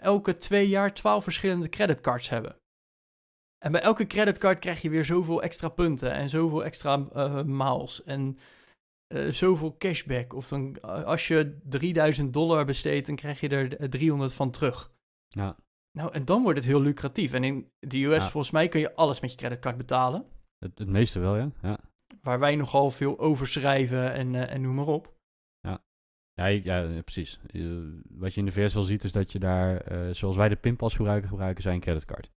[0.00, 2.61] elke twee jaar twaalf verschillende creditcards hebben.
[3.62, 8.02] En bij elke creditcard krijg je weer zoveel extra punten en zoveel extra eh miles
[8.02, 8.38] en
[9.06, 10.34] eh, zoveel cashback.
[10.34, 14.50] Of dan, eh, als je 3000 dollar besteedt, dan krijg je er eh, 300 van
[14.50, 14.92] terug.
[15.28, 15.56] Ja.
[15.98, 17.32] Nou, en dan wordt het heel lucratief.
[17.32, 18.30] En in de US, Ja.
[18.30, 20.24] volgens mij, kun je alles met je creditcard betalen.
[20.58, 21.50] Het, het meeste wel, ja.
[21.62, 21.78] ja.
[22.20, 25.14] Waar wij nogal veel overschrijven en, en noem maar op.
[25.60, 25.80] Ja,
[26.46, 27.40] ja, ja, precies.
[28.08, 30.94] Wat je in de VS wel ziet, is dat je daar, zoals wij de pinpas
[30.94, 32.30] gebruiken, gebruiken zij een creditcard.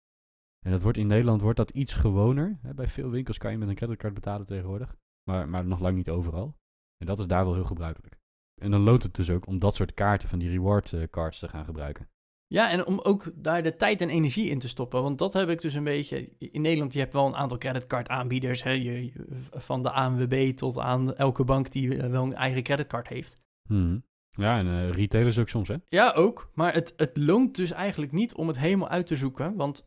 [0.64, 2.60] En dat wordt in Nederland wordt dat iets gewoner.
[2.76, 4.96] Bij veel winkels kan je met een creditcard betalen tegenwoordig.
[5.24, 6.56] Maar, maar nog lang niet overal.
[6.98, 8.20] En dat is daar wel heel gebruikelijk.
[8.62, 11.40] En dan loont het dus ook om dat soort kaarten van die reward eh, cards
[11.40, 12.08] te gaan gebruiken.
[12.48, 15.02] Ja, en om ook daar de tijd en energie in te stoppen.
[15.04, 16.30] Want dat heb ik dus een beetje.
[16.38, 18.64] In Nederland, je hebt wel een aantal creditcard aanbieders.
[18.64, 19.12] Hè, je,
[19.52, 23.42] van de ANWB tot aan elke bank die eh, wel een eigen creditcard heeft.
[23.68, 24.00] Mhm.
[24.30, 25.76] Ja, en eh retailers ook soms, hè?
[25.90, 26.52] Ja, ook.
[26.54, 29.56] Maar het, het loont dus eigenlijk niet om het helemaal uit te zoeken.
[29.56, 29.86] Want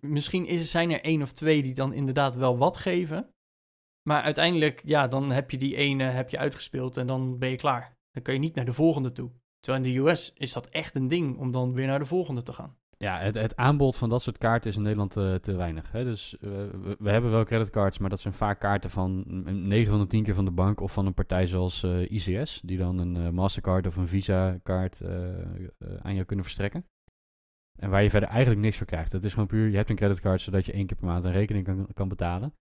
[0.00, 3.30] misschien is, zijn er één of twee die dan inderdaad wel wat geven.
[4.08, 7.56] Maar uiteindelijk, ja, dan heb je die ene heb je uitgespeeld en dan ben je
[7.56, 7.96] klaar.
[8.10, 9.30] Dan kun je niet naar de volgende toe.
[9.60, 12.42] Terwijl in de US is dat echt een ding om dan weer naar de volgende
[12.42, 12.76] te gaan.
[12.98, 15.92] Ja, het, het aanbod van dat soort kaarten is in Nederland eh, te weinig.
[15.92, 16.04] Hè?
[16.04, 16.50] Dus eh,
[16.98, 20.22] we, hebben wel creditcards, maar dat zijn vaak kaarten van mm, 9 van de 10
[20.22, 23.86] keer van de bank of van een partij zoals eh, ICS, die dan een Mastercard
[23.86, 25.02] of een Visa-kaart
[26.02, 26.84] aan jou kunnen verstrekken.
[27.76, 29.12] En waar je verder eigenlijk niks voor krijgt.
[29.12, 31.32] Het is gewoon puur, je hebt een creditcard zodat je één keer per maand een
[31.32, 32.54] rekening kan, kan betalen.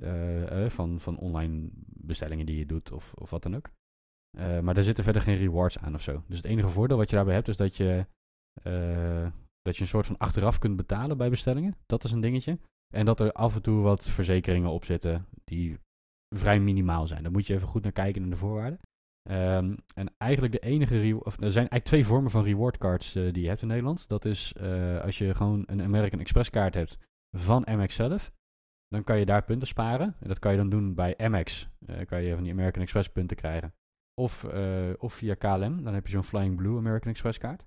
[0.00, 3.70] Eh, eh, van, van online bestellingen die je doet of, of wat dan ook.
[4.38, 6.22] Eh, maar daar zitten verder geen rewards aan of zo.
[6.26, 8.06] Dus het enige voordeel wat je daarbij hebt is dat je,
[9.62, 11.76] dat je een soort van achteraf kunt betalen bij bestellingen.
[11.86, 12.58] Dat is een dingetje.
[12.94, 15.78] En dat er af en toe wat verzekeringen op zitten die
[16.34, 17.22] vrij minimaal zijn.
[17.22, 18.80] Daar moet je even goed naar kijken in de voorwaarden.
[19.26, 23.32] Ehm, en eigenlijk de enige, of er zijn eigenlijk twee vormen van reward cards eh,
[23.32, 24.08] die je hebt in Nederland.
[24.08, 26.98] Dat is eh, als je gewoon een American Express kaart hebt
[27.36, 28.32] van Amex zelf,
[28.88, 30.16] dan kan je daar punten sparen.
[30.20, 31.68] En dat kan je dan doen bij Amex.
[31.86, 33.74] Eh, kan je van die American Express punten krijgen.
[34.20, 34.44] Of,
[34.98, 37.64] of via KLM, dan heb je zo'n Flying Blue American Express kaart.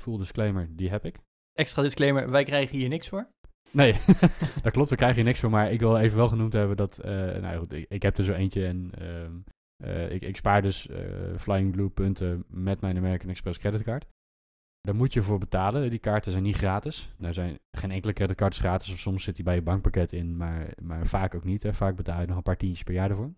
[0.00, 1.18] Full disclaimer, die heb ik.
[1.52, 3.28] Extra disclaimer, wij krijgen hier niks voor.
[3.70, 3.92] Nee,
[4.62, 5.50] dat klopt, we krijgen hier niks voor.
[5.50, 8.24] Maar ik wil even wel genoemd hebben dat, nou ja, goed, ik, ik heb er
[8.24, 9.32] zo eentje en ehm,
[9.76, 10.98] eh, ik, ik spaar dus eh,
[11.38, 14.06] Flying Blue punten met mijn American Express creditcard.
[14.80, 15.90] Daar moet je voor betalen.
[15.90, 17.14] Die kaarten zijn niet gratis.
[17.20, 18.92] Er zijn geen enkele creditcard is gratis.
[18.92, 21.66] Of soms zit die bij je bankpakket in, maar, maar vaak ook niet.
[21.70, 23.34] Vaak betaal je nog een paar tientjes per jaar ervoor.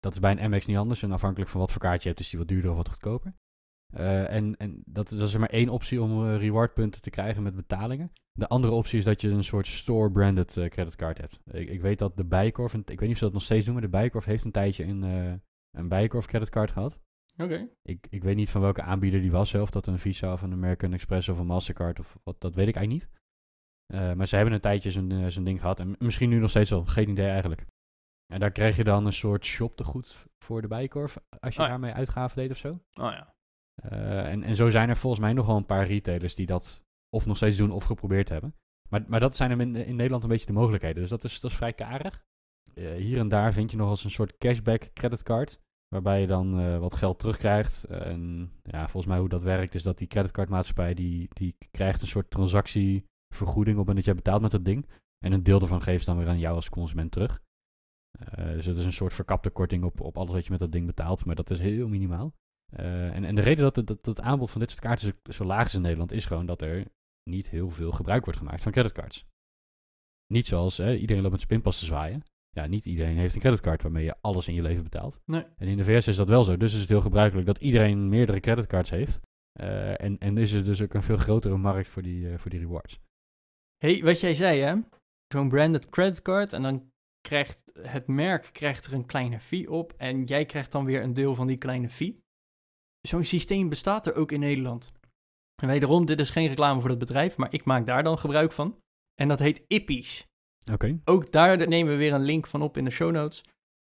[0.00, 1.02] Dat is bij een Amex niet anders.
[1.02, 3.34] En afhankelijk van wat voor kaart je hebt, is die wat duurder of wat goedkoper.
[3.94, 7.54] Eh, en en dat, is er maar één optie om eh, rewardpunten te krijgen met
[7.54, 8.12] betalingen.
[8.32, 11.40] De andere optie is dat je een soort store-branded creditcard hebt.
[11.50, 13.64] Ik, ik weet dat de Bijenkorf, en ik weet niet of ze dat nog steeds
[13.64, 15.02] doen, maar de Bijenkorf heeft een tijdje een,
[15.70, 16.98] een Bijenkorf creditcard gehad.
[17.36, 17.68] Oké.
[17.82, 19.70] Ik, ik weet niet van welke aanbieder die was zelf.
[19.70, 22.76] Dat een Visa of een American Express of een Mastercard of wat, dat weet ik
[22.76, 23.20] eigenlijk niet.
[23.86, 25.80] Eh, maar ze hebben een tijdje zo'n eh, zo'n ding gehad.
[25.80, 26.84] En misschien nu nog steeds wel.
[26.84, 27.66] Geen idee eigenlijk.
[28.32, 31.18] En daar kreeg je dan een soort shoptegoed voor de Bijenkorf.
[31.40, 31.72] Als je Oh ja.
[31.72, 32.68] daarmee uitgaven deed of zo.
[33.00, 33.34] Oh ja.
[33.82, 36.84] Eh, en, en zo zijn er volgens mij nog wel een paar retailers die dat
[37.16, 38.54] of nog steeds doen of geprobeerd hebben.
[38.90, 41.00] Maar, maar dat zijn hem in, in Nederland een beetje de mogelijkheden.
[41.00, 42.24] Dus dat is, dat is vrij karig.
[42.78, 45.60] Eh, hier en daar vind je nog eens een soort cashback creditcard.
[45.88, 47.84] Waarbij je dan eh, wat geld terugkrijgt.
[47.84, 52.08] En ja, volgens mij hoe dat werkt is dat die creditcardmaatschappij die, die krijgt een
[52.08, 54.86] soort transactievergoeding op het moment dat jij betaalt met dat ding.
[55.24, 57.42] En een deel daarvan geeft ze dan weer aan jou als consument terug.
[58.18, 60.72] Eh, dus het is een soort verkapte korting op, op alles wat je met dat
[60.72, 61.24] ding betaalt.
[61.24, 62.34] Maar dat is heel minimaal.
[62.72, 65.66] En, en de reden dat het, dat, aanbod van dit soort kaarten zo, zo laag
[65.66, 66.86] is in Nederland, is gewoon dat er
[67.30, 69.26] niet heel veel gebruik wordt gemaakt van creditcards.
[70.26, 72.22] Niet zoals hè, iedereen loopt met zijn pinpas te zwaaien.
[72.58, 75.20] Ja, niet iedereen heeft een creditcard waarmee je alles in je leven betaalt.
[75.24, 75.44] Nee.
[75.56, 76.56] En in de VS is dat wel zo.
[76.56, 79.20] Dus is het heel gebruikelijk dat iedereen meerdere creditcards heeft.
[79.52, 82.50] Eh, en, en is er dus ook een veel grotere markt voor die, eh, voor
[82.50, 83.00] die rewards.
[83.84, 84.76] hey, wat jij zei hè,
[85.32, 86.90] zo'n branded creditcard en dan
[87.20, 91.14] krijgt het merk krijgt er een kleine fee op en jij krijgt dan weer een
[91.14, 92.20] deel van die kleine fee.
[93.08, 94.92] Zo'n systeem bestaat er ook in Nederland.
[95.62, 98.52] En wederom, dit is geen reclame voor het bedrijf, maar ik maak daar dan gebruik
[98.52, 98.78] van.
[99.14, 100.27] En dat heet Ippies.
[100.72, 101.00] Oké.
[101.04, 103.44] Ook daar nemen we weer een link van op in de show notes.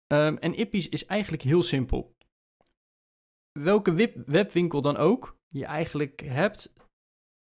[0.08, 2.14] Ehm, en Ippies is eigenlijk heel simpel.
[3.60, 6.74] Welke web- webwinkel dan ook je eigenlijk hebt,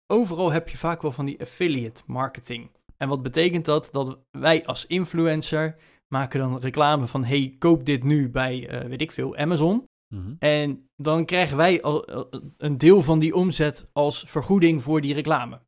[0.06, 2.70] overal heb je vaak wel van die affiliate marketing.
[2.96, 3.88] En wat betekent dat?
[3.92, 5.76] Dat wij als influencer
[6.08, 9.84] maken dan reclame van hey, koop dit nu bij, eh, weet ik veel, Amazon.
[10.14, 10.34] Mhm.
[10.38, 15.14] En dan krijgen wij al, al een deel van die omzet als vergoeding voor die
[15.14, 15.60] reclame.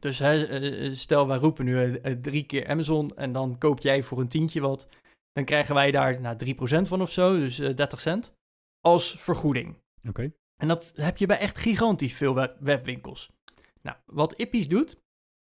[0.00, 3.80] Dus hè, eh, stel, wij roepen nu eh, eh, drie keer Amazon en dan koop
[3.80, 4.88] jij voor een tientje wat.
[5.32, 8.32] Dan krijgen wij daar nou, 3% van of zo, dus eh, 30 cent,
[8.80, 9.76] als vergoeding.
[10.08, 10.32] Oké.
[10.62, 13.30] En dat heb je bij echt gigantisch veel web- webwinkels.
[13.82, 14.96] Nou, wat Ippies doet,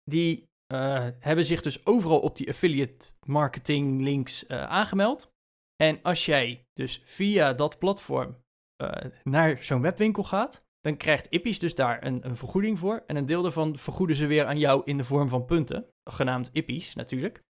[0.05, 5.33] die eh, hebben zich dus overal op die affiliate marketing links eh, aangemeld.
[5.77, 8.37] En als jij dus via dat platform
[8.77, 13.03] eh, naar zo'n webwinkel gaat, dan krijgt Ippies dus daar een, een vergoeding voor.
[13.07, 16.51] En een deel daarvan vergoeden ze weer aan jou in de vorm van punten, genaamd
[16.53, 17.42] Ippies natuurlijk.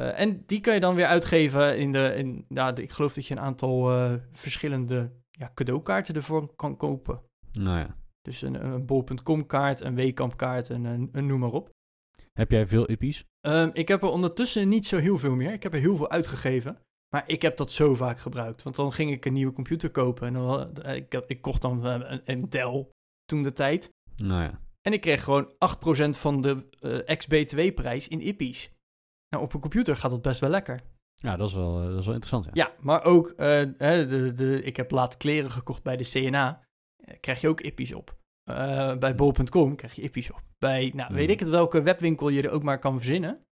[0.00, 3.14] Eh, en die kan je dan weer uitgeven in de, in, nou, de- ik geloof
[3.14, 7.20] dat je een aantal eh, verschillende ja, cadeaukaarten ervoor kan kopen.
[7.52, 7.96] Nou ja.
[8.22, 11.70] Dus een, een bol.com kaart, een Weekamp kaart en een, een noem maar op.
[12.32, 13.24] Heb jij veel ippies?
[13.40, 15.52] Ehm, ik heb er ondertussen niet zo heel veel meer.
[15.52, 16.78] Ik heb er heel veel uitgegeven.
[17.08, 18.62] Maar ik heb dat zo vaak gebruikt.
[18.62, 20.26] Want dan ging ik een nieuwe computer kopen.
[20.26, 22.86] En dan, eh, ik, ik kocht dan eh, een, een Dell
[23.24, 23.90] toen de tijd.
[24.16, 24.60] Nou ja.
[24.82, 28.72] En ik kreeg gewoon 8% van de eh, ex-BTW-prijs in Ippies.
[29.28, 30.82] Nou, op een computer gaat dat best wel lekker.
[31.14, 32.44] Ja, dat is wel, dat is wel interessant.
[32.44, 32.50] Ja.
[32.52, 36.64] Ja, maar ook, de, de, ik heb laat kleren gekocht bij de CNA.
[37.20, 38.16] Krijg je ook Ippies op.
[38.98, 40.42] Bij bol.com krijg je Ippies op.
[40.58, 41.32] Bij, nou, weet Hmm.
[41.32, 43.44] ik het welke webwinkel je er ook maar kan verzinnen.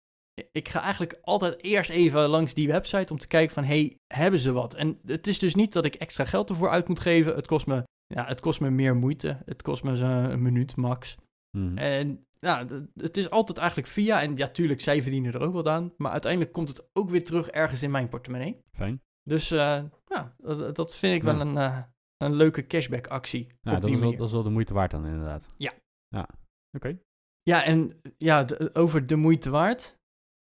[0.52, 4.39] Ik ga eigenlijk altijd eerst even langs die website om te kijken van, hey, hebben
[4.39, 4.74] ze wat?
[4.74, 7.36] En het is dus niet dat ik extra geld ervoor uit moet geven.
[7.36, 9.38] Het kost me, ja, het kost me meer moeite.
[9.46, 11.15] Het kost me zo'n een minuut max.
[11.58, 11.78] Mhm.
[11.78, 14.22] En ja, d- het is altijd eigenlijk via.
[14.22, 15.93] En ja, tuurlijk, zij verdienen er ook wat aan.
[15.98, 18.62] Maar uiteindelijk komt het ook weer terug ergens in mijn portemonnee.
[18.72, 19.02] Fijn.
[19.24, 20.36] Dus eh, ja,
[20.74, 21.78] dat, vind ik wel een, eh,
[22.17, 23.48] een leuke cashback actie.
[23.62, 25.54] Ja, op dat die is, wel, dat is wel de moeite waard dan inderdaad.
[25.58, 25.72] Ja.
[26.08, 26.28] Ja,
[26.72, 26.98] oké.
[27.43, 30.02] Ja, en ja, de- over de moeite waard.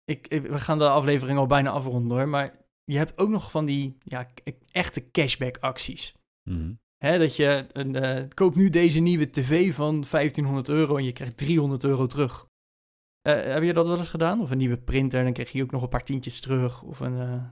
[0.10, 2.28] Ik, ik- we gaan de aflevering al bijna afronden hoor.
[2.28, 4.28] Maar je hebt ook nog van die ja,
[4.72, 6.14] echte cashback acties.
[6.50, 6.74] Mhm.
[6.98, 11.12] Hè, dat je een, eh, koop nu deze nieuwe tv van 1500 euro en je
[11.12, 12.48] krijgt 300 euro terug.
[13.22, 14.42] Eh, heb je dat wel eens gedaan?
[14.42, 16.82] Of een nieuwe printer en dan krijg je ook nog een paar tientjes terug.
[16.84, 17.18] Of een...
[17.20, 17.44] eh,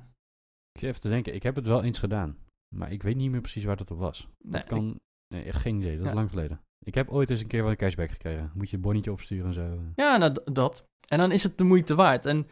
[0.71, 2.37] Ik zit even te denken, ik heb het wel eens gedaan.
[2.75, 4.27] Maar ik weet niet meer precies waar dat op was.
[4.37, 4.99] nee, Dat kan...
[5.33, 5.95] Nee, echt geen idee.
[5.97, 6.61] Dat is lang geleden.
[6.83, 8.51] Ik heb ooit eens een keer wel een cashback gekregen.
[8.53, 9.79] Moet je een bonnetje opsturen en zo.
[9.95, 10.85] Ja, nou, dat.
[11.07, 12.25] En dan is het de moeite waard.
[12.25, 12.47] En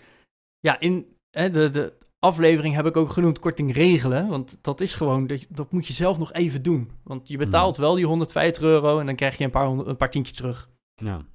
[0.59, 4.27] ja, in hè, de, de aflevering heb ik ook genoemd korting regelen.
[4.27, 6.91] Want dat is gewoon, dat, dat moet je zelf nog even doen.
[7.03, 10.11] Want je betaalt wel die 150 euro en dan krijg je een paar, een paar
[10.11, 10.69] tientjes terug.
[10.93, 11.25] Ja.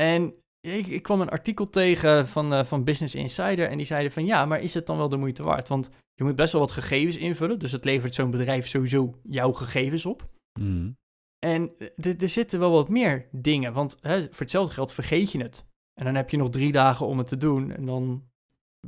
[0.00, 4.12] En ik, ik kwam een artikel tegen van, eh, van Business Insider en die zeiden
[4.12, 5.68] van ja, maar is het dan wel de moeite waard?
[5.68, 9.52] Want je moet best wel wat gegevens invullen, dus het levert zo'n bedrijf sowieso jouw
[9.52, 10.28] gegevens op.
[10.60, 10.90] Mhm.
[11.38, 15.42] En eh, er- zitten wel wat meer dingen, want hè, voor hetzelfde geld vergeet je
[15.42, 15.66] het.
[15.94, 18.24] En dan heb je nog drie dagen om het te doen en dan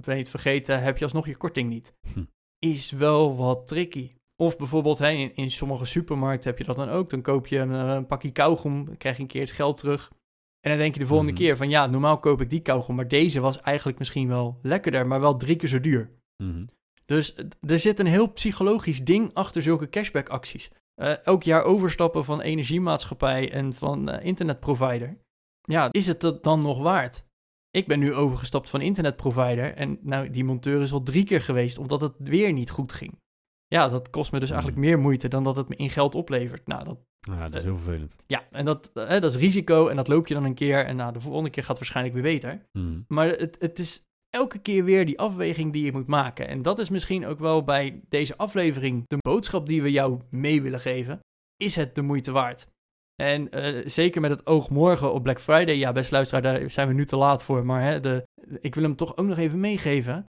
[0.01, 1.95] ben je het vergeten, heb je alsnog je korting niet.
[2.13, 2.25] Hm.
[2.59, 4.11] Is wel wat tricky.
[4.43, 7.11] Of bijvoorbeeld hè, in, in sommige supermarkten heb je dat dan ook.
[7.11, 9.77] Dan koop je een, eh, een pakje kauwgom, dan krijg je een keer het geld
[9.77, 10.11] terug.
[10.61, 11.41] En dan denk je de volgende Mhm.
[11.41, 15.07] keer van ja, normaal koop ik die kauwgom, maar deze was eigenlijk misschien wel lekkerder,
[15.07, 16.11] maar wel drie keer zo duur.
[16.43, 16.65] Mhm.
[17.05, 20.71] Dus er zit een heel psychologisch ding achter zulke cashback-acties.
[21.01, 25.19] Eh, elk jaar overstappen van energiemaatschappij en van eh, internetprovider.
[25.61, 27.25] Ja, is het dat dan nog waard?
[27.71, 31.79] Ik ben nu overgestapt van internetprovider en nou, die monteur is al drie keer geweest
[31.79, 33.19] omdat het weer niet goed ging.
[33.67, 34.89] Ja, dat kost me dus eigenlijk Mhm.
[34.89, 36.67] meer moeite dan dat het me in geld oplevert.
[36.67, 38.17] Nou, dat, Ja, dat is Eh, heel vervelend.
[38.27, 41.13] ja, en dat, dat is risico en dat loop je dan een keer en nou,
[41.13, 42.67] de volgende keer gaat het waarschijnlijk weer beter.
[42.73, 43.01] Mhm.
[43.09, 46.49] Maar het, het is elke keer weer die afweging die je moet maken.
[46.49, 50.62] En dat is misschien ook wel bij deze aflevering de boodschap die we jou mee
[50.62, 51.21] willen geven.
[51.57, 52.66] Is het de moeite waard?
[53.23, 55.75] En eh, zeker met het oog morgen op Black Friday.
[55.75, 57.66] Ja, best luisteraar, daar zijn we nu te laat voor.
[57.66, 58.23] Maar hè, de,
[58.61, 60.25] ik wil hem toch ook nog even meegeven.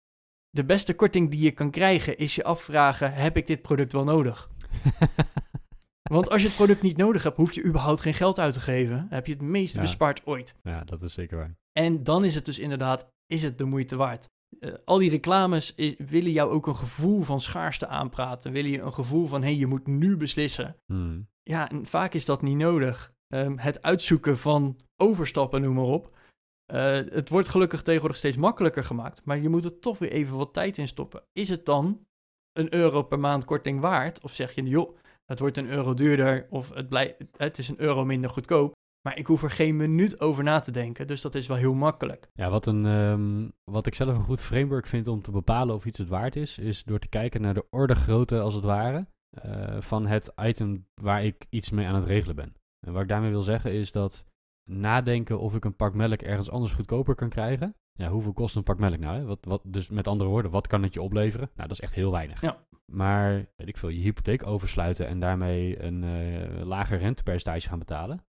[0.50, 4.04] De beste korting die je kan krijgen is je afvragen: heb ik dit product wel
[4.04, 4.50] nodig?
[6.12, 8.60] Want als je het product niet nodig hebt, hoef je überhaupt geen geld uit te
[8.60, 9.08] geven.
[9.10, 9.82] Heb je het meeste Ja.
[9.82, 10.56] bespaard ooit.
[10.64, 11.56] ja, dat is zeker waar.
[11.72, 14.30] En dan is het dus inderdaad, is het de moeite waard?
[14.60, 18.52] Eh, al die reclames willen jou ook een gevoel van schaarste aanpraten.
[18.52, 20.76] Willen je een gevoel van, hé, hey, je moet nu beslissen.
[20.86, 21.22] Mhm.
[21.44, 23.14] Ja, en vaak is dat niet nodig.
[23.28, 26.18] Ehm, het uitzoeken van overstappen, noem maar op.
[26.66, 29.26] Eh, het wordt gelukkig tegenwoordig steeds makkelijker gemaakt.
[29.26, 31.24] Maar je moet er toch weer even wat tijd in stoppen.
[31.34, 32.06] Is het dan
[32.54, 34.22] een euro per maand korting waard?
[34.22, 36.48] Of zeg je, joh, het wordt een euro duurder.
[36.50, 38.74] Of het, blij, het is een euro minder goedkoop.
[39.02, 41.08] Maar ik hoef er geen minuut over na te denken.
[41.08, 42.30] Dus dat is wel heel makkelijk.
[42.34, 45.86] Ja, wat, een, ehm, wat ik zelf een goed framework vind om te bepalen of
[45.86, 49.82] iets het waard is, is door te kijken naar de ordegrootte, als het ware, eh,
[49.82, 52.56] van het item waar ik iets mee aan het regelen ben.
[52.86, 54.26] En wat ik daarmee wil zeggen is dat
[54.70, 57.76] nadenken of ik een pak melk ergens anders goedkoper kan krijgen.
[57.92, 59.18] Ja, hoeveel kost een pak melk nou?
[59.18, 59.26] Hè?
[59.26, 61.50] Wat, wat, dus met andere woorden, wat kan het je opleveren?
[61.56, 62.42] Nou, dat is echt heel weinig.
[62.42, 62.66] Ja.
[62.92, 68.26] Maar, weet ik veel, je hypotheek oversluiten en daarmee een eh, lager rentepercentage gaan betalen.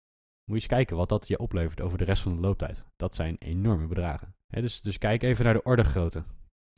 [0.52, 2.84] Moet je eens kijken wat dat je oplevert over de rest van de looptijd.
[2.96, 4.34] Dat zijn enorme bedragen.
[4.46, 6.22] Dus, dus kijk even naar de ordegrootte.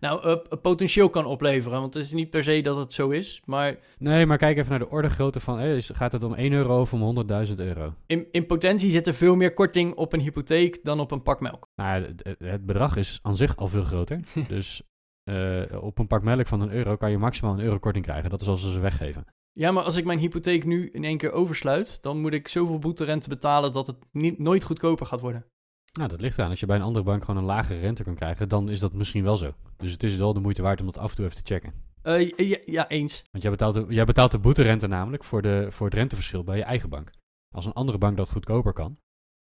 [0.00, 1.80] Nou, eh, potentieel kan opleveren.
[1.80, 3.42] Want het is niet per se dat het zo is.
[3.44, 6.80] Maar Nee, maar kijk even naar de ordegrootte van, is, gaat het om 1 euro
[6.80, 7.00] of om
[7.46, 7.94] 100.000 euro?
[8.06, 11.40] in, in potentie zit er veel meer korting op een hypotheek dan op een pak
[11.40, 11.68] melk.
[11.74, 14.20] Nou, ja, het, het- het bedrag is aan zich al veel groter.
[14.48, 14.82] dus
[15.30, 18.30] eh, op een pak melk van een euro kan je maximaal een euro korting krijgen.
[18.30, 19.24] Dat is als ze ze weggeven.
[19.56, 22.78] Ja, maar als ik mijn hypotheek nu in één keer oversluit, dan moet ik zoveel
[22.78, 25.46] boeterente betalen dat het niet, nooit goedkoper gaat worden.
[25.92, 26.50] Nou, dat ligt eraan.
[26.50, 28.92] Als je bij een andere bank gewoon een lagere rente kan krijgen, dan is dat
[28.92, 29.54] misschien wel zo.
[29.76, 31.72] Dus het is wel de moeite waard om dat af en toe even te checken.
[32.02, 33.24] Eh, ja, ja, eens.
[33.30, 36.56] Want jij betaalt de, jij betaalt de boeterente namelijk voor, de, voor het renteverschil bij
[36.56, 37.10] je eigen bank.
[37.54, 38.98] Als een andere bank dat goedkoper kan,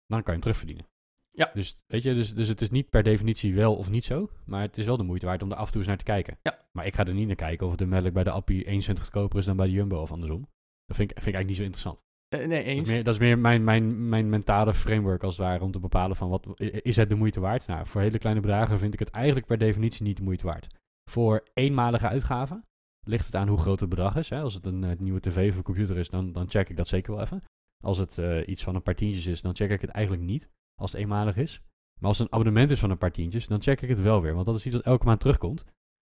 [0.06, 0.86] dan kan je hem terugverdienen.
[1.32, 1.52] Ja.
[1.54, 4.62] Dus, weet je, dus, dus het is niet per definitie wel of niet zo, maar
[4.62, 6.38] het is wel de moeite waard om er af en toe eens naar te kijken.
[6.42, 6.60] Ja.
[6.72, 9.00] Maar ik ga er niet naar kijken of de melk bij de Appie 1 cent
[9.00, 10.48] goedkoper is dan bij de Jumbo of andersom.
[10.86, 12.04] Dat vind ik, vind ik eigenlijk niet zo interessant.
[12.28, 12.88] Eh, nee, Dat eens.
[12.88, 15.80] is meer, dat is meer mijn, mijn, mijn mentale framework als het ware om te
[15.80, 17.68] bepalen van wat is het de moeite waard.
[17.68, 20.68] Nou, voor hele kleine bedragen vind ik het eigenlijk per definitie niet de moeite waard.
[21.10, 22.66] Voor eenmalige uitgaven
[23.08, 24.30] ligt het aan hoe groot het bedrag is.
[24.30, 24.42] Hè.
[24.42, 26.88] Als het een eh, nieuwe tv of een computer is, dan, dan check ik dat
[26.88, 27.44] zeker wel even.
[27.84, 30.50] Als het eh, iets van een paar tientjes is, dan check ik het eigenlijk niet.
[30.82, 31.62] Als het eenmalig is.
[32.00, 34.22] Maar als het een abonnement is van een paar tientjes, dan check ik het wel
[34.22, 34.34] weer.
[34.34, 35.64] Want dat is iets dat elke maand terugkomt.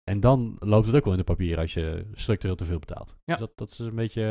[0.05, 3.17] En dan loopt het ook wel in de papier als je structureel te veel betaalt.
[3.25, 3.37] Ja.
[3.37, 4.23] Dus dat, dat is een beetje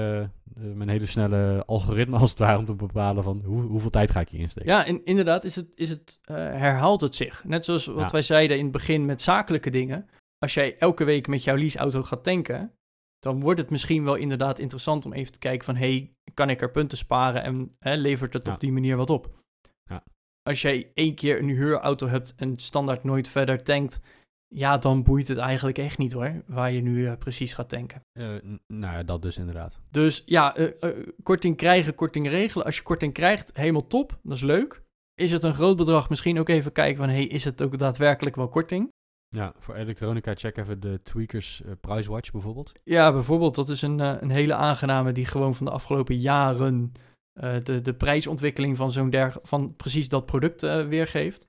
[0.55, 4.11] eh, mijn hele snelle algoritme als het ware om te bepalen van hoe, hoeveel tijd
[4.11, 4.69] ga ik hier insteken.
[4.69, 7.43] Ja, en inderdaad is het, is het, eh, herhaalt het zich.
[7.43, 8.09] Net zoals wat Ja.
[8.09, 10.09] wij zeiden in het begin met zakelijke dingen.
[10.37, 12.73] Als jij elke week met jouw leaseauto gaat tanken,
[13.19, 16.61] dan wordt het misschien wel inderdaad interessant om even te kijken van, hey, kan ik
[16.61, 18.53] er punten sparen en hè, levert het Ja.
[18.53, 19.37] op die manier wat op?
[19.83, 20.03] Ja.
[20.43, 23.99] Als jij één keer een huurauto hebt en standaard nooit verder tankt,
[24.47, 28.01] ja, dan boeit het eigenlijk echt niet hoor, waar je nu eh, precies gaat tanken.
[28.19, 29.79] N- nou ja, dat dus inderdaad.
[29.91, 30.89] Dus ja, eh,
[31.23, 32.65] korting krijgen, korting regelen.
[32.65, 34.19] Als je korting krijgt, helemaal top.
[34.23, 34.81] Dat is leuk.
[35.15, 36.09] Is het een groot bedrag?
[36.09, 38.89] Misschien ook even kijken van, hey, is het ook daadwerkelijk wel korting?
[39.35, 42.71] Ja, voor elektronica check even de Tweakers eh, Price Watch bijvoorbeeld.
[42.83, 46.91] Ja, bijvoorbeeld, dat is een, een hele aangename die gewoon van de afgelopen jaren
[47.39, 51.47] eh, de, de prijsontwikkeling van zo'n der, van precies dat product eh, weergeeft.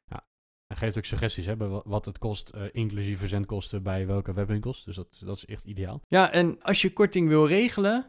[0.67, 4.85] Hij geeft ook suggesties hè, wat het kost, eh, inclusief verzendkosten bij welke webwinkels.
[4.85, 6.01] Dus dat, dat is echt ideaal.
[6.09, 8.07] Ja, en als je korting wil regelen,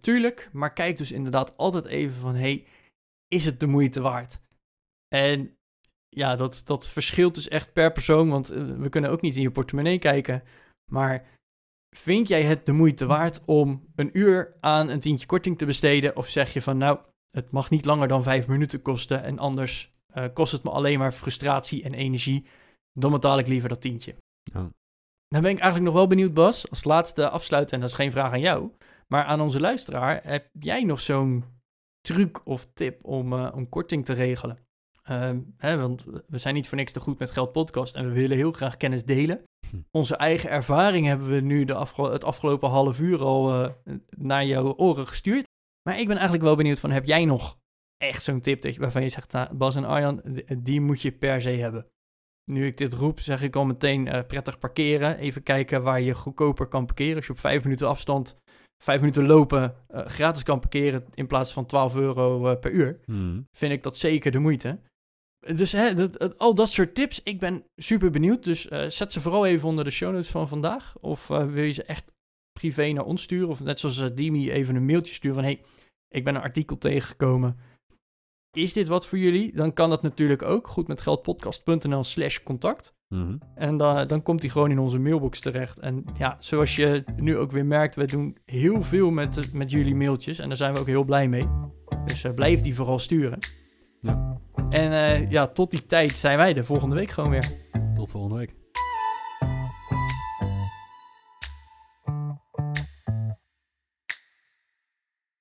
[0.00, 2.66] tuurlijk, maar kijk dus inderdaad altijd even van, hey,
[3.28, 4.40] is het de moeite waard?
[5.08, 5.56] En
[6.08, 9.50] ja, dat, dat verschilt dus echt per persoon, want we kunnen ook niet in je
[9.50, 10.42] portemonnee kijken.
[10.90, 11.37] Maar
[11.96, 16.16] vind jij het de moeite waard om een uur aan een tientje korting te besteden?
[16.16, 16.98] Of zeg je van, nou,
[17.30, 20.98] het mag niet langer dan vijf minuten kosten en anders eh, kost het me alleen
[20.98, 22.46] maar frustratie en energie,
[22.92, 24.14] dan betaal ik liever dat tientje.
[24.42, 24.70] Ja.
[25.28, 28.10] Dan ben ik eigenlijk nog wel benieuwd, Bas, als laatste afsluiten, en dat is geen
[28.10, 28.70] vraag aan jou,
[29.06, 31.44] maar aan onze luisteraar, heb jij nog zo'n
[32.00, 34.58] truc of tip om, eh, om korting te regelen?
[35.08, 38.12] Ehm, hè, want we zijn niet voor niks te goed met Geld Podcast en we
[38.12, 39.42] willen heel graag kennis delen.
[39.70, 39.76] Hm.
[39.90, 44.44] Onze eigen ervaring hebben we nu de afge- het afgelopen half uur al eh, naar
[44.46, 45.44] jouw oren gestuurd.
[45.88, 47.56] Maar ik ben eigenlijk wel benieuwd van, heb jij nog
[47.96, 50.22] echt zo'n tip dat je, waarvan je zegt, nou, Bas en Arjan,
[50.58, 51.86] die moet je per se hebben?
[52.50, 55.18] Nu ik dit roep, zeg ik al meteen eh, prettig parkeren.
[55.18, 57.16] Even kijken waar je goedkoper kan parkeren.
[57.16, 58.36] Als je op vijf minuten afstand,
[58.82, 63.46] vijf minuten lopen, eh, gratis kan parkeren in plaats van 12 euro per uur, Hmm.
[63.56, 64.78] vind ik dat zeker de moeite.
[65.54, 68.44] Dus hè, dat, al dat soort tips, ik ben super benieuwd.
[68.44, 70.94] Dus eh, zet ze vooral even onder de show notes van vandaag.
[71.00, 72.12] Of eh, wil je ze echt
[72.52, 73.48] privé naar ons sturen?
[73.48, 75.44] Of net zoals eh, Dimi even een mailtje sturen van...
[75.44, 75.60] hey,
[76.08, 77.56] ik ben een artikel tegengekomen.
[78.56, 79.52] Is dit wat voor jullie?
[79.54, 80.66] Dan kan dat natuurlijk ook.
[80.66, 82.94] Goed met geldpodcast.nl slash contact.
[83.08, 83.36] Mhm.
[83.54, 85.78] En dan, dan komt hij gewoon in onze mailbox terecht.
[85.78, 89.94] En ja, zoals je nu ook weer merkt, we doen heel veel met, met jullie
[89.94, 90.38] mailtjes.
[90.38, 91.48] En daar zijn we ook heel blij mee.
[92.04, 93.38] Dus blijf die vooral sturen.
[94.00, 94.40] Ja.
[94.70, 97.50] En eh, ja, tot die tijd zijn wij de volgende week gewoon weer.
[97.94, 98.57] Tot volgende week.